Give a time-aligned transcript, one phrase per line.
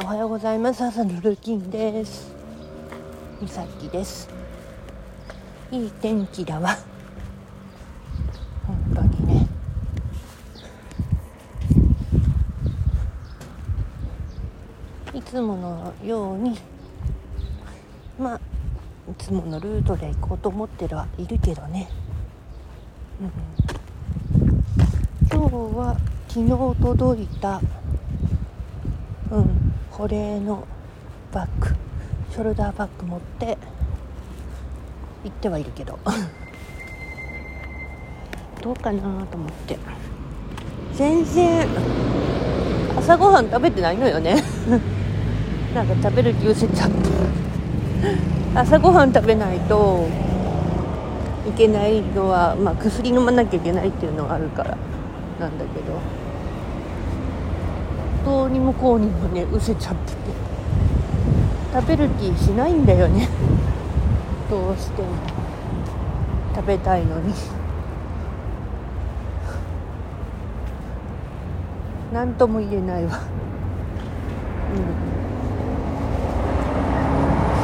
[0.00, 0.82] おはようございます。
[0.82, 2.34] 朝のルーティンです。
[3.42, 4.26] みさきです。
[5.70, 6.78] いい天気だわ。
[8.66, 9.46] 本当にね。
[15.12, 16.58] いつものように
[18.18, 18.40] まあ
[19.10, 21.90] いつものルートで行こうと思ってはいるけどね、
[23.20, 24.48] うん、
[25.30, 27.60] 今日は昨日届いた
[29.30, 29.61] うん。
[29.92, 30.66] 保冷の
[31.32, 31.68] バッグ
[32.30, 33.58] ショルダーバッグ持って
[35.22, 35.98] 行ってはいるけど。
[38.62, 39.78] どうかなと思って。
[40.94, 41.66] 全然
[42.96, 44.36] 朝ごはん食べてないのよね。
[45.74, 46.90] なんか食べる気失せちゃっ
[48.54, 48.60] た。
[48.62, 50.06] 朝ごはん食べないと
[51.46, 54.70] いけないのは、まあ、薬飲まなきゃいけないっていうのがあるから
[55.38, 56.31] なんだけど。
[58.24, 60.18] どうにもこうにもね失せちゃってて。
[61.72, 63.26] 食べる気しないんだよね。
[64.50, 65.08] どうしても。
[66.54, 67.32] 食べたいのに。
[72.12, 73.10] 何とも言えないわ。
[73.10, 73.16] うん。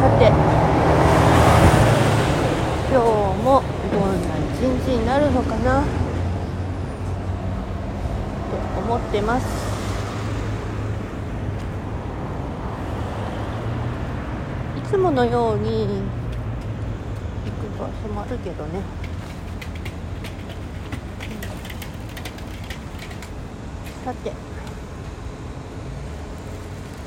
[0.00, 0.32] さて。
[2.90, 3.04] 今日
[3.44, 5.82] もどんな一日になるのかな。
[8.48, 9.46] と思ってます
[14.78, 18.80] いつものように行く場所もあるけどね。
[24.04, 24.32] さて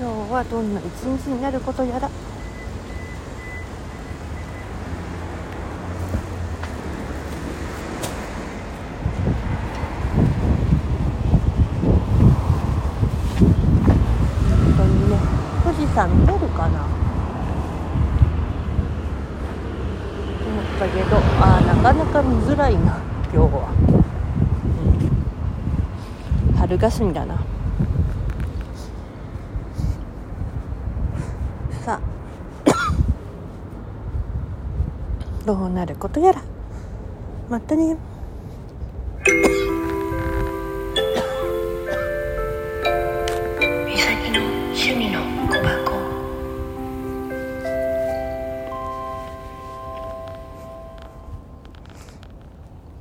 [0.00, 2.08] 今日はどんな一日になることやら。
[14.48, 15.18] 本当にね
[15.64, 16.86] 富士山見えるかな
[20.44, 23.00] 思ったけどあなかなか見づらいな
[23.32, 23.72] 今日は、
[26.50, 27.42] うん、春霞だな。
[31.84, 32.00] さあ。
[35.46, 36.42] どうなることやら。
[37.48, 37.96] またね。